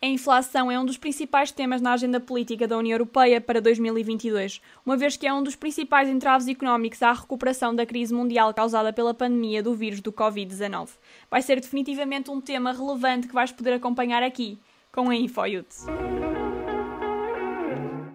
A 0.00 0.06
inflação 0.06 0.70
é 0.70 0.78
um 0.78 0.84
dos 0.84 0.96
principais 0.96 1.50
temas 1.50 1.80
na 1.80 1.92
agenda 1.92 2.20
política 2.20 2.68
da 2.68 2.78
União 2.78 2.94
Europeia 2.94 3.40
para 3.40 3.60
2022, 3.60 4.60
uma 4.86 4.96
vez 4.96 5.16
que 5.16 5.26
é 5.26 5.32
um 5.32 5.42
dos 5.42 5.56
principais 5.56 6.08
entraves 6.08 6.46
económicos 6.46 7.02
à 7.02 7.12
recuperação 7.12 7.74
da 7.74 7.84
crise 7.84 8.14
mundial 8.14 8.54
causada 8.54 8.92
pela 8.92 9.14
pandemia 9.14 9.64
do 9.64 9.74
vírus 9.74 10.00
do 10.00 10.12
Covid-19. 10.12 10.90
Vai 11.28 11.42
ser 11.42 11.60
definitivamente 11.60 12.30
um 12.30 12.40
tema 12.40 12.72
relevante 12.72 13.26
que 13.26 13.34
vais 13.34 13.50
poder 13.50 13.72
acompanhar 13.72 14.22
aqui, 14.22 14.60
com 14.92 15.10
a 15.10 15.16
InfoYouth. 15.16 16.31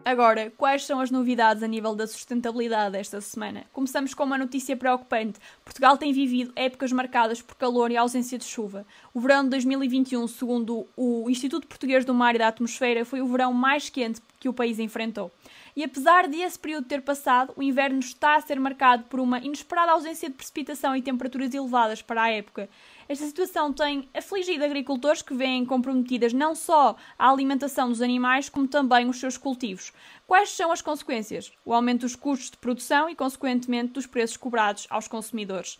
Agora, 0.08 0.50
quais 0.56 0.86
são 0.86 1.02
as 1.02 1.12
novidades 1.12 1.62
a 1.62 1.68
nível 1.68 1.94
da 1.94 2.08
sustentabilidade 2.08 2.96
esta 2.96 3.20
semana? 3.20 3.66
Começamos 3.74 4.14
com 4.14 4.24
uma 4.24 4.38
notícia 4.38 4.74
preocupante. 4.78 5.38
Portugal 5.66 5.98
tem 5.98 6.14
vivido 6.14 6.54
épocas 6.56 6.94
marcadas 6.94 7.42
por 7.42 7.56
calor 7.56 7.92
e 7.92 7.98
ausência 7.98 8.38
de 8.38 8.46
chuva. 8.46 8.88
O 9.14 9.20
verão 9.20 9.44
de 9.44 9.50
2021, 9.50 10.26
segundo 10.30 10.88
o 10.96 11.30
Instituto 11.30 11.68
Português 11.68 12.06
do 12.06 12.14
Mar 12.14 12.36
e 12.36 12.38
da 12.38 12.48
Atmosfera, 12.48 13.04
foi 13.04 13.20
o 13.20 13.28
verão 13.28 13.52
mais 13.52 13.90
quente 13.90 14.22
que 14.40 14.48
o 14.48 14.54
país 14.54 14.80
enfrentou. 14.80 15.30
E 15.78 15.84
apesar 15.84 16.28
de 16.28 16.38
esse 16.38 16.58
período 16.58 16.88
ter 16.88 17.04
passado, 17.04 17.54
o 17.56 17.62
inverno 17.62 18.00
está 18.00 18.36
a 18.36 18.42
ser 18.42 18.60
marcado 18.60 19.04
por 19.04 19.20
uma 19.20 19.38
inesperada 19.38 19.92
ausência 19.92 20.28
de 20.28 20.34
precipitação 20.34 20.96
e 20.96 21.04
temperaturas 21.04 21.54
elevadas 21.54 22.02
para 22.02 22.24
a 22.24 22.32
época. 22.32 22.68
Esta 23.08 23.28
situação 23.28 23.72
tem 23.72 24.10
afligido 24.12 24.66
agricultores 24.66 25.22
que 25.22 25.36
veem 25.36 25.68
comprometidas 25.68 26.34
não 26.34 26.56
só 26.56 26.96
a 27.16 27.30
alimentação 27.30 27.90
dos 27.90 28.02
animais, 28.02 28.50
como 28.50 28.68
também 28.68 29.08
os 29.08 29.20
seus 29.20 29.38
cultivos. 29.38 29.94
Quais 30.26 30.50
são 30.50 30.72
as 30.72 30.82
consequências? 30.82 31.54
O 31.64 31.72
aumento 31.72 32.02
dos 32.02 32.16
custos 32.16 32.50
de 32.50 32.58
produção 32.58 33.08
e, 33.08 33.16
consequentemente, 33.16 33.94
dos 33.94 34.08
preços 34.08 34.36
cobrados 34.36 34.88
aos 34.90 35.08
consumidores. 35.08 35.78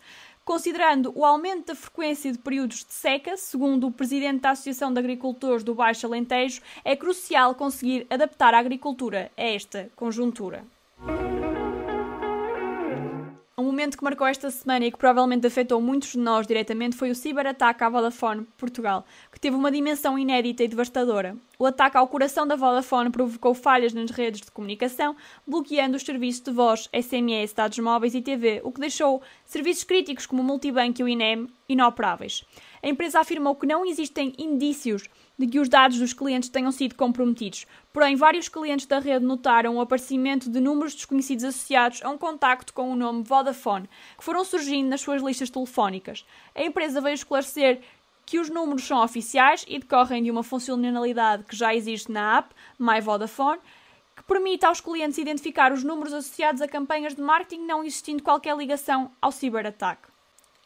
Considerando 0.48 1.12
o 1.14 1.26
aumento 1.26 1.66
da 1.66 1.74
frequência 1.74 2.32
de 2.32 2.38
períodos 2.38 2.82
de 2.82 2.94
seca, 2.94 3.36
segundo 3.36 3.86
o 3.86 3.92
presidente 3.92 4.40
da 4.40 4.52
Associação 4.52 4.90
de 4.90 4.98
Agricultores 4.98 5.62
do 5.62 5.74
Baixo 5.74 6.06
Alentejo, 6.06 6.62
é 6.82 6.96
crucial 6.96 7.54
conseguir 7.54 8.06
adaptar 8.08 8.54
a 8.54 8.58
agricultura 8.58 9.30
a 9.36 9.42
esta 9.42 9.90
conjuntura. 9.94 10.64
Um 13.58 13.64
momento 13.64 13.98
que 13.98 14.04
marcou 14.04 14.24
esta 14.24 14.52
semana 14.52 14.86
e 14.86 14.92
que 14.92 14.96
provavelmente 14.96 15.44
afetou 15.44 15.80
muitos 15.80 16.12
de 16.12 16.18
nós 16.18 16.46
diretamente 16.46 16.94
foi 16.94 17.10
o 17.10 17.14
ciberataque 17.14 17.82
à 17.82 17.88
Vodafone 17.88 18.46
Portugal, 18.56 19.04
que 19.32 19.40
teve 19.40 19.56
uma 19.56 19.68
dimensão 19.68 20.16
inédita 20.16 20.62
e 20.62 20.68
devastadora. 20.68 21.36
O 21.58 21.66
ataque 21.66 21.96
ao 21.96 22.06
coração 22.06 22.46
da 22.46 22.54
Vodafone 22.54 23.10
provocou 23.10 23.52
falhas 23.54 23.92
nas 23.92 24.12
redes 24.12 24.42
de 24.42 24.52
comunicação, 24.52 25.16
bloqueando 25.44 25.96
os 25.96 26.04
serviços 26.04 26.40
de 26.40 26.52
voz, 26.52 26.88
SMS, 26.92 27.52
dados 27.52 27.80
móveis 27.80 28.14
e 28.14 28.22
TV, 28.22 28.60
o 28.62 28.70
que 28.70 28.78
deixou 28.78 29.20
serviços 29.44 29.82
críticos 29.82 30.24
como 30.24 30.40
o 30.40 30.44
Multibank 30.44 31.00
e 31.00 31.02
o 31.02 31.08
INEM 31.08 31.48
inoperáveis. 31.68 32.44
A 32.82 32.88
empresa 32.88 33.20
afirmou 33.20 33.54
que 33.54 33.66
não 33.66 33.84
existem 33.84 34.32
indícios 34.38 35.08
de 35.38 35.46
que 35.46 35.60
os 35.60 35.68
dados 35.68 35.98
dos 35.98 36.12
clientes 36.12 36.48
tenham 36.48 36.72
sido 36.72 36.94
comprometidos. 36.94 37.66
Porém, 37.92 38.16
vários 38.16 38.48
clientes 38.48 38.86
da 38.86 38.98
rede 38.98 39.24
notaram 39.24 39.76
o 39.76 39.80
aparecimento 39.80 40.50
de 40.50 40.60
números 40.60 40.94
desconhecidos 40.94 41.44
associados 41.44 42.02
a 42.02 42.10
um 42.10 42.18
contacto 42.18 42.72
com 42.72 42.92
o 42.92 42.96
nome 42.96 43.22
Vodafone, 43.22 43.88
que 44.16 44.24
foram 44.24 44.44
surgindo 44.44 44.88
nas 44.88 45.00
suas 45.00 45.22
listas 45.22 45.50
telefónicas. 45.50 46.24
A 46.54 46.62
empresa 46.62 47.00
veio 47.00 47.14
esclarecer 47.14 47.80
que 48.26 48.38
os 48.38 48.50
números 48.50 48.86
são 48.86 49.02
oficiais 49.02 49.64
e 49.66 49.78
decorrem 49.78 50.22
de 50.22 50.30
uma 50.30 50.42
funcionalidade 50.42 51.44
que 51.44 51.56
já 51.56 51.74
existe 51.74 52.12
na 52.12 52.38
app 52.38 52.54
My 52.78 53.00
Vodafone, 53.00 53.60
que 54.14 54.22
permite 54.24 54.66
aos 54.66 54.80
clientes 54.80 55.16
identificar 55.16 55.72
os 55.72 55.82
números 55.82 56.12
associados 56.12 56.60
a 56.60 56.68
campanhas 56.68 57.14
de 57.14 57.22
marketing 57.22 57.64
não 57.64 57.82
existindo 57.82 58.22
qualquer 58.22 58.56
ligação 58.56 59.10
ao 59.22 59.32
ciberataque. 59.32 60.07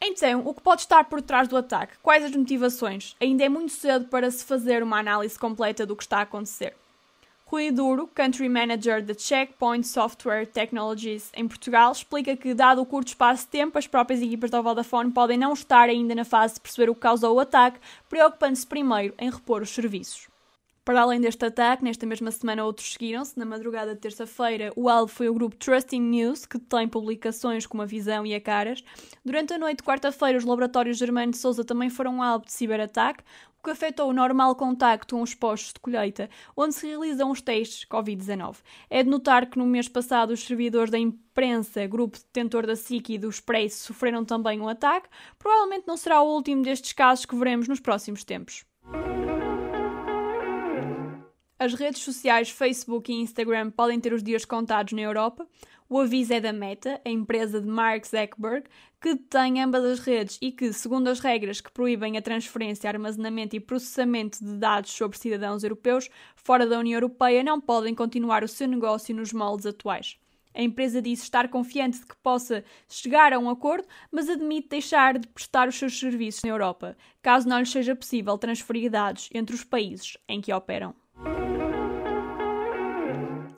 Então, 0.05 0.41
o 0.45 0.53
que 0.53 0.61
pode 0.61 0.81
estar 0.81 1.05
por 1.05 1.21
trás 1.21 1.47
do 1.47 1.55
ataque? 1.55 1.93
Quais 2.03 2.25
as 2.25 2.35
motivações? 2.35 3.15
Ainda 3.21 3.45
é 3.45 3.47
muito 3.47 3.71
cedo 3.71 4.09
para 4.09 4.29
se 4.29 4.43
fazer 4.43 4.83
uma 4.83 4.99
análise 4.99 5.39
completa 5.39 5.85
do 5.85 5.95
que 5.95 6.03
está 6.03 6.17
a 6.17 6.23
acontecer. 6.23 6.75
Rui 7.45 7.71
Duro, 7.71 8.09
Country 8.13 8.49
Manager 8.49 9.01
da 9.01 9.13
Checkpoint 9.13 9.87
Software 9.87 10.45
Technologies 10.45 11.31
em 11.33 11.47
Portugal, 11.47 11.93
explica 11.93 12.35
que, 12.35 12.53
dado 12.53 12.81
o 12.81 12.85
curto 12.85 13.07
espaço 13.07 13.43
de 13.43 13.51
tempo, 13.51 13.77
as 13.77 13.87
próprias 13.87 14.21
equipas 14.21 14.49
da 14.51 14.59
Vodafone 14.59 15.09
podem 15.09 15.37
não 15.37 15.53
estar 15.53 15.87
ainda 15.87 16.13
na 16.13 16.25
fase 16.25 16.55
de 16.55 16.59
perceber 16.59 16.89
o 16.89 16.95
que 16.95 16.99
causou 16.99 17.35
o 17.35 17.39
ataque, 17.39 17.79
preocupando-se 18.09 18.67
primeiro 18.67 19.13
em 19.17 19.31
repor 19.31 19.61
os 19.61 19.69
serviços. 19.69 20.32
Para 20.85 21.03
além 21.03 21.21
deste 21.21 21.45
ataque, 21.45 21.81
nesta 21.81 22.05
mesma 22.05 22.29
semana 22.29 22.65
outros 22.65 22.91
seguiram-se. 22.91 23.39
Na 23.39 23.45
madrugada 23.45 23.95
de 23.95 24.01
terça-feira, 24.01 24.73
o 24.75 24.89
alvo 24.89 25.09
foi 25.09 25.29
o 25.29 25.33
grupo 25.33 25.55
Trusting 25.55 26.01
News, 26.01 26.45
que 26.45 26.59
tem 26.59 26.89
publicações 26.89 27.65
como 27.65 27.83
a 27.83 27.85
Visão 27.85 28.25
e 28.25 28.35
a 28.35 28.41
Caras. 28.41 28.83
Durante 29.23 29.53
a 29.53 29.57
noite 29.57 29.77
de 29.77 29.83
quarta-feira, 29.83 30.37
os 30.37 30.43
laboratórios 30.43 30.97
Germano 30.97 31.31
de 31.31 31.37
Souza 31.37 31.63
também 31.63 31.89
foram 31.89 32.21
alvo 32.21 32.45
de 32.45 32.51
ciberataque, 32.51 33.23
o 33.57 33.63
que 33.63 33.71
afetou 33.71 34.09
o 34.09 34.13
normal 34.13 34.57
contacto 34.57 35.15
com 35.15 35.21
os 35.21 35.33
postos 35.33 35.71
de 35.71 35.79
colheita, 35.79 36.29
onde 36.53 36.75
se 36.75 36.85
realizam 36.85 37.31
os 37.31 37.41
testes 37.41 37.85
Covid-19. 37.85 38.57
É 38.89 39.01
de 39.01 39.09
notar 39.09 39.49
que 39.49 39.57
no 39.57 39.65
mês 39.65 39.87
passado 39.87 40.31
os 40.31 40.43
servidores 40.43 40.91
da 40.91 40.99
imprensa, 40.99 41.87
grupo 41.87 42.17
detentor 42.17 42.67
da 42.67 42.75
SIC 42.75 43.11
e 43.11 43.17
do 43.17 43.29
Expresso, 43.29 43.85
sofreram 43.85 44.25
também 44.25 44.59
um 44.59 44.67
ataque. 44.67 45.07
Provavelmente 45.39 45.87
não 45.87 45.95
será 45.95 46.21
o 46.21 46.35
último 46.35 46.61
destes 46.61 46.91
casos 46.91 47.25
que 47.25 47.37
veremos 47.37 47.69
nos 47.69 47.79
próximos 47.79 48.25
tempos. 48.25 48.65
As 51.63 51.73
redes 51.75 52.01
sociais 52.01 52.49
Facebook 52.49 53.09
e 53.09 53.15
Instagram 53.15 53.71
podem 53.71 53.97
ter 53.97 54.11
os 54.11 54.21
dias 54.21 54.43
contados 54.43 54.91
na 54.91 54.99
Europa. 54.99 55.47
O 55.89 55.97
aviso 55.97 56.33
é 56.33 56.41
da 56.41 56.51
Meta, 56.51 56.99
a 57.05 57.09
empresa 57.09 57.61
de 57.61 57.67
Mark 57.69 58.03
Zuckerberg, 58.03 58.67
que 59.01 59.15
tem 59.15 59.63
ambas 59.63 59.85
as 59.85 59.99
redes 59.99 60.37
e 60.41 60.51
que, 60.51 60.73
segundo 60.73 61.07
as 61.07 61.21
regras 61.21 61.61
que 61.61 61.71
proíbem 61.71 62.17
a 62.17 62.21
transferência, 62.21 62.89
armazenamento 62.89 63.55
e 63.55 63.61
processamento 63.61 64.43
de 64.43 64.57
dados 64.57 64.91
sobre 64.91 65.17
cidadãos 65.17 65.63
europeus 65.63 66.09
fora 66.35 66.67
da 66.67 66.77
União 66.77 66.97
Europeia, 66.97 67.41
não 67.41 67.61
podem 67.61 67.95
continuar 67.95 68.43
o 68.43 68.47
seu 68.49 68.67
negócio 68.67 69.15
nos 69.15 69.31
moldes 69.31 69.65
atuais. 69.65 70.17
A 70.53 70.61
empresa 70.61 71.01
disse 71.01 71.23
estar 71.23 71.47
confiante 71.47 71.97
de 71.97 72.05
que 72.05 72.15
possa 72.17 72.61
chegar 72.89 73.31
a 73.31 73.39
um 73.39 73.49
acordo, 73.49 73.87
mas 74.11 74.27
admite 74.27 74.67
deixar 74.67 75.17
de 75.17 75.29
prestar 75.29 75.69
os 75.69 75.79
seus 75.79 75.97
serviços 75.97 76.43
na 76.43 76.49
Europa, 76.49 76.97
caso 77.21 77.47
não 77.47 77.59
lhes 77.59 77.71
seja 77.71 77.95
possível 77.95 78.37
transferir 78.37 78.91
dados 78.91 79.29
entre 79.33 79.55
os 79.55 79.63
países 79.63 80.17
em 80.27 80.41
que 80.41 80.51
operam. 80.51 80.93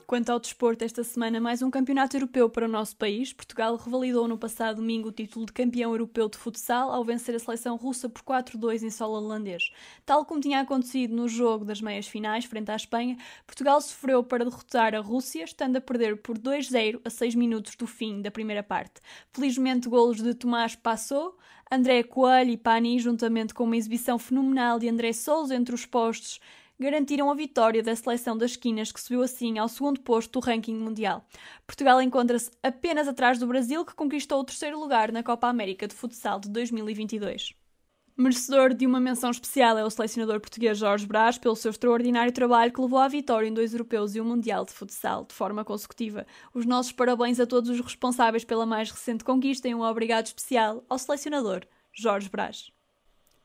Quanto 0.06 0.30
ao 0.30 0.38
desporto, 0.38 0.84
esta 0.84 1.02
semana 1.02 1.40
mais 1.40 1.62
um 1.62 1.68
campeonato 1.68 2.16
europeu 2.16 2.48
para 2.48 2.66
o 2.66 2.70
nosso 2.70 2.96
país. 2.96 3.32
Portugal 3.32 3.74
revalidou 3.74 4.28
no 4.28 4.38
passado 4.38 4.76
domingo 4.76 5.08
o 5.08 5.12
título 5.12 5.44
de 5.46 5.52
campeão 5.52 5.90
europeu 5.90 6.28
de 6.28 6.38
futsal 6.38 6.92
ao 6.92 7.02
vencer 7.02 7.34
a 7.34 7.40
seleção 7.40 7.74
russa 7.74 8.08
por 8.08 8.22
4-2 8.22 8.84
em 8.84 8.90
solo 8.90 9.16
holandês. 9.16 9.68
Tal 10.04 10.24
como 10.24 10.40
tinha 10.40 10.60
acontecido 10.60 11.12
no 11.12 11.26
jogo 11.26 11.64
das 11.64 11.80
meias 11.80 12.06
finais 12.06 12.44
frente 12.44 12.70
à 12.70 12.76
Espanha, 12.76 13.16
Portugal 13.44 13.80
sofreu 13.80 14.22
para 14.22 14.44
derrotar 14.44 14.94
a 14.94 15.00
Rússia, 15.00 15.42
estando 15.42 15.74
a 15.74 15.80
perder 15.80 16.18
por 16.18 16.38
2-0 16.38 17.00
a 17.04 17.10
6 17.10 17.34
minutos 17.34 17.74
do 17.74 17.88
fim 17.88 18.22
da 18.22 18.30
primeira 18.30 18.62
parte. 18.62 19.00
Felizmente, 19.32 19.88
golos 19.88 20.22
de 20.22 20.34
Tomás 20.34 20.76
Passou, 20.76 21.36
André 21.68 22.04
Coelho 22.04 22.50
e 22.50 22.56
Pani, 22.56 23.00
juntamente 23.00 23.52
com 23.52 23.64
uma 23.64 23.76
exibição 23.76 24.20
fenomenal 24.20 24.78
de 24.78 24.88
André 24.88 25.12
Souza 25.12 25.56
entre 25.56 25.74
os 25.74 25.84
postos 25.84 26.38
garantiram 26.78 27.30
a 27.30 27.34
vitória 27.34 27.82
da 27.82 27.96
seleção 27.96 28.36
das 28.36 28.52
esquinas, 28.52 28.92
que 28.92 29.00
subiu 29.00 29.22
assim 29.22 29.58
ao 29.58 29.68
segundo 29.68 30.00
posto 30.00 30.32
do 30.32 30.44
ranking 30.44 30.74
mundial. 30.74 31.26
Portugal 31.66 32.00
encontra-se 32.00 32.50
apenas 32.62 33.08
atrás 33.08 33.38
do 33.38 33.46
Brasil, 33.46 33.84
que 33.84 33.94
conquistou 33.94 34.40
o 34.40 34.44
terceiro 34.44 34.78
lugar 34.78 35.10
na 35.10 35.22
Copa 35.22 35.48
América 35.48 35.86
de 35.86 35.94
Futsal 35.94 36.40
de 36.40 36.48
2022. 36.50 37.54
Merecedor 38.18 38.72
de 38.72 38.86
uma 38.86 38.98
menção 38.98 39.30
especial 39.30 39.76
é 39.76 39.84
o 39.84 39.90
selecionador 39.90 40.40
português 40.40 40.78
Jorge 40.78 41.06
Brás 41.06 41.36
pelo 41.36 41.54
seu 41.54 41.70
extraordinário 41.70 42.32
trabalho 42.32 42.72
que 42.72 42.80
levou 42.80 42.98
à 42.98 43.08
vitória 43.08 43.46
em 43.46 43.52
dois 43.52 43.74
europeus 43.74 44.14
e 44.14 44.20
um 44.22 44.24
mundial 44.24 44.64
de 44.64 44.72
futsal 44.72 45.26
de 45.26 45.34
forma 45.34 45.62
consecutiva. 45.62 46.26
Os 46.54 46.64
nossos 46.64 46.92
parabéns 46.92 47.38
a 47.38 47.46
todos 47.46 47.68
os 47.68 47.78
responsáveis 47.78 48.42
pela 48.42 48.64
mais 48.64 48.90
recente 48.90 49.22
conquista 49.22 49.68
e 49.68 49.74
um 49.74 49.82
obrigado 49.82 50.26
especial 50.26 50.82
ao 50.88 50.98
selecionador 50.98 51.66
Jorge 51.92 52.30
Brás. 52.30 52.75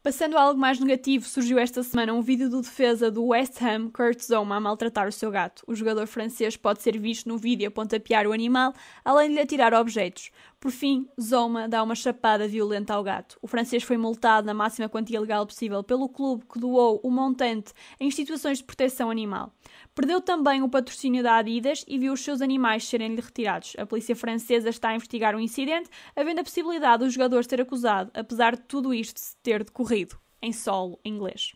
Passando 0.03 0.35
a 0.35 0.41
algo 0.41 0.59
mais 0.59 0.79
negativo, 0.79 1.25
surgiu 1.25 1.59
esta 1.59 1.83
semana 1.83 2.11
um 2.11 2.23
vídeo 2.23 2.49
do 2.49 2.63
defesa 2.63 3.11
do 3.11 3.27
West 3.27 3.61
Ham, 3.61 3.87
Kurt 3.91 4.19
Zouma, 4.19 4.55
a 4.55 4.59
maltratar 4.59 5.07
o 5.07 5.11
seu 5.11 5.29
gato. 5.29 5.63
O 5.67 5.75
jogador 5.75 6.07
francês 6.07 6.57
pode 6.57 6.81
ser 6.81 6.97
visto 6.97 7.29
no 7.29 7.37
vídeo 7.37 7.67
a 7.67 7.71
pontapear 7.71 8.25
o 8.25 8.33
animal, 8.33 8.73
além 9.05 9.29
de 9.29 9.35
lhe 9.35 9.41
atirar 9.41 9.75
objetos. 9.75 10.31
Por 10.61 10.69
fim, 10.69 11.09
Zoma 11.19 11.67
dá 11.67 11.81
uma 11.81 11.95
chapada 11.95 12.47
violenta 12.47 12.93
ao 12.93 13.03
gato. 13.03 13.35
O 13.41 13.47
francês 13.47 13.81
foi 13.81 13.97
multado 13.97 14.45
na 14.45 14.53
máxima 14.53 14.87
quantia 14.87 15.19
legal 15.19 15.43
possível 15.43 15.83
pelo 15.83 16.07
clube 16.07 16.45
que 16.45 16.59
doou 16.59 17.01
o 17.03 17.09
montante 17.09 17.73
a 17.99 18.03
instituições 18.03 18.59
de 18.59 18.63
proteção 18.65 19.09
animal. 19.09 19.51
Perdeu 19.95 20.21
também 20.21 20.61
o 20.61 20.69
patrocínio 20.69 21.23
da 21.23 21.37
Adidas 21.37 21.83
e 21.87 21.97
viu 21.97 22.13
os 22.13 22.23
seus 22.23 22.41
animais 22.41 22.87
serem-lhe 22.87 23.19
retirados. 23.19 23.73
A 23.75 23.87
polícia 23.87 24.15
francesa 24.15 24.69
está 24.69 24.89
a 24.89 24.95
investigar 24.95 25.35
o 25.35 25.39
incidente, 25.39 25.89
havendo 26.15 26.41
a 26.41 26.43
possibilidade 26.43 27.05
do 27.05 27.09
jogador 27.09 27.43
ser 27.43 27.59
acusado, 27.59 28.11
apesar 28.13 28.55
de 28.55 28.61
tudo 28.61 28.93
isto 28.93 29.19
ter 29.41 29.63
decorrido 29.63 30.15
em 30.43 30.53
solo 30.53 30.99
inglês. 31.03 31.53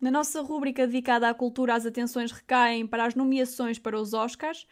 Na 0.00 0.10
nossa 0.10 0.42
rúbrica 0.42 0.84
dedicada 0.84 1.28
à 1.28 1.34
cultura, 1.34 1.74
as 1.74 1.86
atenções 1.86 2.32
recaem 2.32 2.88
para 2.88 3.04
as 3.04 3.14
nomeações 3.14 3.78
para 3.78 4.00
os 4.00 4.14
Oscars 4.14 4.66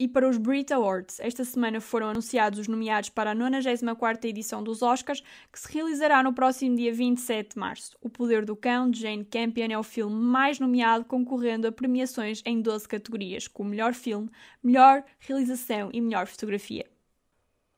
e 0.00 0.08
para 0.08 0.26
os 0.26 0.38
Brit 0.38 0.72
Awards. 0.72 1.20
Esta 1.20 1.44
semana 1.44 1.78
foram 1.78 2.08
anunciados 2.08 2.58
os 2.58 2.66
nomeados 2.66 3.10
para 3.10 3.32
a 3.32 3.36
94ª 3.36 4.24
edição 4.24 4.62
dos 4.64 4.80
Oscars, 4.80 5.22
que 5.52 5.60
se 5.60 5.70
realizará 5.70 6.22
no 6.22 6.32
próximo 6.32 6.74
dia 6.74 6.90
27 6.90 7.50
de 7.50 7.58
março. 7.58 7.98
O 8.00 8.08
Poder 8.08 8.46
do 8.46 8.56
Cão, 8.56 8.90
de 8.90 9.00
Jane 9.00 9.26
Campion, 9.26 9.68
é 9.70 9.78
o 9.78 9.82
filme 9.82 10.16
mais 10.16 10.58
nomeado, 10.58 11.04
concorrendo 11.04 11.68
a 11.68 11.72
premiações 11.72 12.42
em 12.46 12.62
12 12.62 12.88
categorias, 12.88 13.46
como 13.46 13.68
melhor 13.68 13.92
filme, 13.92 14.30
melhor 14.62 15.04
realização 15.18 15.90
e 15.92 16.00
melhor 16.00 16.26
fotografia. 16.26 16.89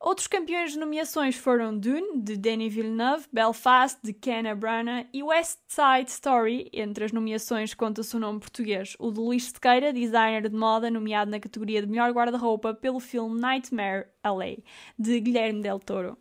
Outros 0.05 0.27
campeões 0.27 0.73
de 0.73 0.81
nomeações 0.81 1.37
foram 1.37 1.79
Dune, 1.79 2.21
de 2.21 2.37
Denis 2.37 2.75
Villeneuve, 2.75 3.29
Belfast, 3.33 4.01
de 4.03 4.13
Ken 4.13 4.53
Branagh 4.57 5.07
e 5.13 5.23
West 5.23 5.61
Side 5.69 6.11
Story. 6.11 6.69
Entre 6.73 7.05
as 7.05 7.13
nomeações 7.13 7.73
conta-se 7.73 8.17
o 8.17 8.19
nome 8.19 8.41
português, 8.41 8.97
o 8.99 9.13
de 9.13 9.21
Luís 9.21 9.45
Sequeira, 9.45 9.93
designer 9.93 10.49
de 10.49 10.57
moda, 10.57 10.91
nomeado 10.91 11.31
na 11.31 11.39
categoria 11.39 11.81
de 11.81 11.87
melhor 11.87 12.11
guarda-roupa 12.11 12.75
pelo 12.75 12.99
filme 12.99 13.41
Nightmare 13.41 14.09
Alley, 14.25 14.65
de 14.99 15.21
Guilherme 15.21 15.63
Del 15.63 15.79
Toro. 15.79 16.19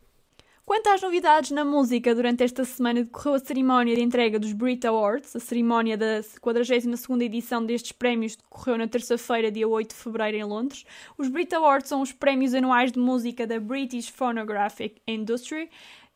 Quanto 0.64 0.88
às 0.88 1.02
novidades 1.02 1.52
na 1.52 1.66
música, 1.66 2.14
durante 2.14 2.44
esta 2.44 2.64
semana 2.64 3.04
decorreu 3.04 3.34
a 3.34 3.40
cerimónia 3.40 3.96
de 3.96 4.02
entrega 4.02 4.40
dos 4.40 4.54
Brit 4.54 4.86
Awards. 4.86 5.36
A 5.36 5.40
cerimónia 5.40 5.98
da 5.98 6.22
42ª 6.40 7.22
edição 7.24 7.66
destes 7.66 7.92
prémios 7.92 8.36
decorreu 8.36 8.78
na 8.78 8.88
terça-feira, 8.88 9.52
dia 9.52 9.68
8 9.68 9.90
de 9.90 9.96
fevereiro, 9.96 10.38
em 10.38 10.44
Londres. 10.44 10.86
Os 11.18 11.28
Brit 11.28 11.54
Awards 11.56 11.90
são 11.90 12.02
os 12.02 12.12
prémios 12.12 12.54
anuais 12.54 12.92
de 12.92 13.00
música 13.00 13.48
da 13.48 13.60
British 13.60 14.10
Phonographic 14.10 15.02
Industry 15.08 15.70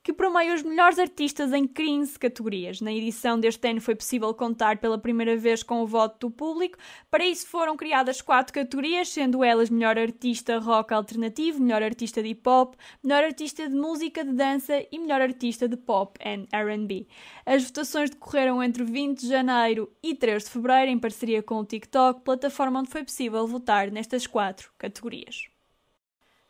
que 0.06 0.14
promeia 0.14 0.54
os 0.54 0.62
melhores 0.62 1.00
artistas 1.00 1.52
em 1.52 1.66
15 1.66 2.20
categorias. 2.20 2.80
Na 2.80 2.94
edição 2.94 3.40
deste 3.40 3.68
ano 3.68 3.82
foi 3.82 3.96
possível 3.96 4.32
contar 4.36 4.78
pela 4.78 5.00
primeira 5.00 5.36
vez 5.36 5.64
com 5.64 5.82
o 5.82 5.88
voto 5.88 6.28
do 6.28 6.32
público. 6.32 6.78
Para 7.10 7.26
isso 7.26 7.48
foram 7.48 7.76
criadas 7.76 8.22
quatro 8.22 8.54
categorias, 8.54 9.10
sendo 9.10 9.44
elas 9.44 9.68
melhor 9.68 9.98
artista 9.98 10.60
rock 10.60 10.94
alternativo, 10.94 11.60
melhor 11.60 11.82
artista 11.82 12.22
de 12.22 12.30
hip 12.30 12.48
hop, 12.48 12.76
melhor 13.04 13.24
artista 13.24 13.68
de 13.68 13.74
música 13.74 14.24
de 14.24 14.34
dança 14.34 14.86
e 14.92 15.00
melhor 15.00 15.22
artista 15.22 15.68
de 15.68 15.76
pop 15.76 16.20
and 16.24 16.46
R&B. 16.52 17.08
As 17.44 17.64
votações 17.64 18.12
decorreram 18.12 18.62
entre 18.62 18.84
20 18.84 19.22
de 19.22 19.28
janeiro 19.28 19.92
e 20.04 20.14
3 20.14 20.44
de 20.44 20.52
fevereiro 20.52 20.92
em 20.92 21.00
parceria 21.00 21.42
com 21.42 21.56
o 21.56 21.66
TikTok, 21.66 22.22
plataforma 22.22 22.80
onde 22.80 22.92
foi 22.92 23.04
possível 23.04 23.48
votar 23.48 23.90
nestas 23.90 24.28
quatro 24.28 24.72
categorias. 24.78 25.55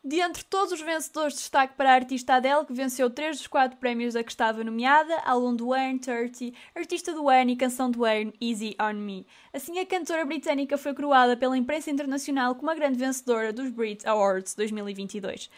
De 0.06 0.20
entre 0.20 0.44
todos 0.44 0.70
os 0.70 0.80
vencedores, 0.80 1.34
destaque 1.34 1.74
para 1.74 1.90
a 1.90 1.94
artista 1.94 2.34
Adele, 2.34 2.64
que 2.64 2.72
venceu 2.72 3.10
três 3.10 3.38
dos 3.38 3.48
quatro 3.48 3.76
prémios 3.76 4.14
a 4.14 4.22
que 4.22 4.30
estava 4.30 4.62
nomeada, 4.62 5.12
álbum 5.24 5.52
do 5.52 5.72
ano 5.72 5.98
30, 5.98 6.56
artista 6.76 7.12
do 7.12 7.28
ano 7.28 7.50
e 7.50 7.56
canção 7.56 7.90
do 7.90 8.04
ano 8.04 8.32
Easy 8.40 8.76
On 8.80 8.92
Me. 8.92 9.26
Assim, 9.52 9.80
a 9.80 9.84
cantora 9.84 10.24
britânica 10.24 10.78
foi 10.78 10.94
coroada 10.94 11.36
pela 11.36 11.58
imprensa 11.58 11.90
internacional 11.90 12.54
como 12.54 12.70
a 12.70 12.74
grande 12.76 12.96
vencedora 12.96 13.52
dos 13.52 13.68
Brit 13.68 14.06
Awards 14.06 14.54
2022. 14.54 15.50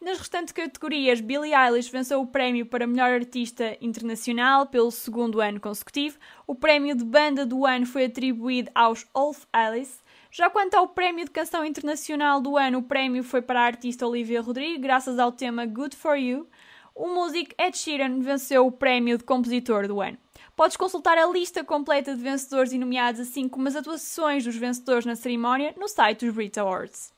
Nas 0.00 0.18
restantes 0.18 0.52
categorias, 0.52 1.20
Billie 1.20 1.54
Eilish 1.54 1.88
venceu 1.88 2.20
o 2.20 2.26
prémio 2.26 2.66
para 2.66 2.88
melhor 2.88 3.12
artista 3.12 3.78
internacional 3.80 4.66
pelo 4.66 4.90
segundo 4.90 5.40
ano 5.40 5.60
consecutivo. 5.60 6.18
O 6.48 6.56
prémio 6.56 6.96
de 6.96 7.04
banda 7.04 7.46
do 7.46 7.64
ano 7.64 7.86
foi 7.86 8.06
atribuído 8.06 8.72
aos 8.74 9.06
Wolf 9.14 9.44
Alice. 9.52 10.02
Já 10.36 10.50
quanto 10.50 10.74
ao 10.74 10.88
Prémio 10.88 11.24
de 11.24 11.30
Canção 11.30 11.64
Internacional 11.64 12.40
do 12.40 12.56
ano, 12.56 12.78
o 12.78 12.82
prémio 12.82 13.22
foi 13.22 13.40
para 13.40 13.60
a 13.60 13.66
artista 13.66 14.04
Olivia 14.04 14.42
Rodrigo, 14.42 14.82
graças 14.82 15.16
ao 15.16 15.30
tema 15.30 15.64
Good 15.64 15.94
For 15.94 16.16
You. 16.16 16.48
O 16.92 17.06
músico 17.06 17.54
Ed 17.56 17.78
Sheeran 17.78 18.18
venceu 18.18 18.66
o 18.66 18.72
Prémio 18.72 19.16
de 19.16 19.22
Compositor 19.22 19.86
do 19.86 20.00
ano. 20.00 20.18
Podes 20.56 20.76
consultar 20.76 21.16
a 21.18 21.26
lista 21.28 21.62
completa 21.62 22.16
de 22.16 22.20
vencedores 22.20 22.72
e 22.72 22.78
nomeados, 22.78 23.20
assim 23.20 23.48
como 23.48 23.68
as 23.68 23.76
atuações 23.76 24.42
dos 24.42 24.56
vencedores 24.56 25.06
na 25.06 25.14
cerimónia, 25.14 25.72
no 25.78 25.86
site 25.86 26.26
dos 26.26 26.34
Brit 26.34 26.58
Awards. 26.58 27.12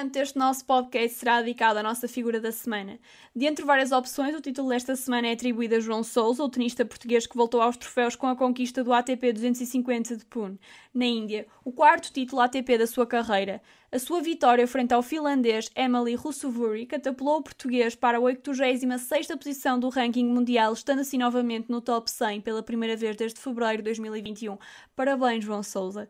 Momento 0.00 0.12
deste 0.12 0.38
nosso 0.38 0.64
podcast 0.64 1.18
será 1.18 1.42
dedicado 1.42 1.78
à 1.78 1.82
nossa 1.82 2.08
figura 2.08 2.40
da 2.40 2.50
semana. 2.50 2.98
De 3.36 3.44
entre 3.44 3.66
várias 3.66 3.92
opções, 3.92 4.34
o 4.34 4.40
título 4.40 4.70
desta 4.70 4.96
semana 4.96 5.26
é 5.26 5.32
atribuído 5.32 5.74
a 5.74 5.80
João 5.80 6.02
Sousa, 6.02 6.42
o 6.42 6.48
tenista 6.48 6.86
português 6.86 7.26
que 7.26 7.36
voltou 7.36 7.60
aos 7.60 7.76
troféus 7.76 8.16
com 8.16 8.26
a 8.26 8.34
conquista 8.34 8.82
do 8.82 8.94
ATP 8.94 9.32
250 9.32 10.16
de 10.16 10.24
Pune, 10.24 10.58
na 10.94 11.04
Índia, 11.04 11.46
o 11.62 11.70
quarto 11.70 12.10
título 12.12 12.40
ATP 12.40 12.78
da 12.78 12.86
sua 12.86 13.06
carreira. 13.06 13.60
A 13.92 13.98
sua 13.98 14.22
vitória 14.22 14.66
frente 14.66 14.94
ao 14.94 15.02
finlandês 15.02 15.70
Emily 15.76 16.14
Russovuri 16.14 16.86
catapulou 16.86 17.38
o 17.38 17.42
português 17.42 17.94
para 17.94 18.16
a 18.16 18.20
86ª 18.22 19.36
posição 19.36 19.78
do 19.78 19.90
ranking 19.90 20.24
mundial, 20.24 20.72
estando 20.72 21.00
assim 21.00 21.18
novamente 21.18 21.68
no 21.68 21.82
top 21.82 22.10
100 22.10 22.40
pela 22.40 22.62
primeira 22.62 22.96
vez 22.96 23.16
desde 23.16 23.38
fevereiro 23.38 23.78
de 23.78 23.84
2021. 23.84 24.56
Parabéns, 24.96 25.44
João 25.44 25.62
Sousa. 25.62 26.08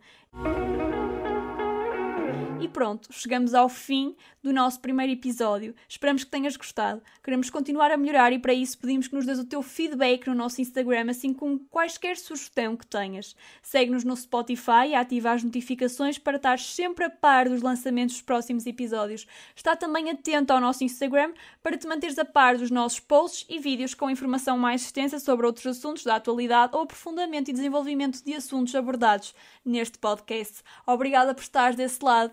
E 2.61 2.69
pronto, 2.69 3.09
chegamos 3.11 3.55
ao 3.55 3.71
fim 3.71 4.15
do 4.43 4.53
nosso 4.53 4.81
primeiro 4.81 5.13
episódio. 5.13 5.75
Esperamos 5.89 6.25
que 6.25 6.31
tenhas 6.31 6.57
gostado. 6.57 7.03
Queremos 7.23 7.49
continuar 7.49 7.91
a 7.91 7.97
melhorar 7.97 8.33
e 8.33 8.39
para 8.39 8.53
isso 8.53 8.79
pedimos 8.79 9.09
que 9.09 9.15
nos 9.15 9.25
des 9.25 9.39
o 9.39 9.45
teu 9.45 9.63
feedback 9.63 10.27
no 10.27 10.35
nosso 10.35 10.61
Instagram, 10.61 11.11
assim 11.11 11.33
como 11.33 11.59
quaisquer 11.71 12.19
sugestão 12.19 12.77
que 12.77 12.87
tenhas. 12.87 13.35
Segue-nos 13.63 14.05
no 14.05 14.15
Spotify 14.15 14.89
e 14.89 14.95
ativa 14.95 15.33
as 15.33 15.43
notificações 15.43 16.19
para 16.19 16.37
estar 16.37 16.59
sempre 16.59 17.05
a 17.05 17.11
par 17.11 17.49
dos 17.49 17.63
lançamentos 17.63 18.17
dos 18.17 18.23
próximos 18.23 18.67
episódios. 18.67 19.27
Está 19.57 19.75
também 19.75 20.11
atento 20.11 20.53
ao 20.53 20.61
nosso 20.61 20.85
Instagram 20.85 21.33
para 21.63 21.79
te 21.79 21.87
manteres 21.87 22.19
a 22.19 22.27
par 22.27 22.59
dos 22.59 22.71
nossos 22.71 23.01
posts 23.01 23.47
e 23.49 23.59
vídeos 23.59 23.95
com 23.95 24.11
informação 24.11 24.59
mais 24.59 24.83
extensa 24.83 25.19
sobre 25.19 25.47
outros 25.47 25.67
assuntos 25.67 26.05
da 26.05 26.17
atualidade 26.17 26.75
ou 26.75 26.83
aprofundamento 26.83 27.49
e 27.49 27.55
desenvolvimento 27.55 28.23
de 28.23 28.35
assuntos 28.35 28.75
abordados 28.75 29.35
neste 29.65 29.99
podcast. 29.99 30.63
Obrigada 30.87 31.35
por 31.35 31.43
estares 31.43 31.77
desse 31.77 32.05
lado 32.05 32.33